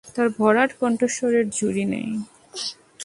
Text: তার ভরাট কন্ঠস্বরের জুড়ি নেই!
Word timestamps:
তার 0.15 0.27
ভরাট 0.37 0.71
কন্ঠস্বরের 0.81 1.45
জুড়ি 1.49 1.85
নেই! 1.85 2.09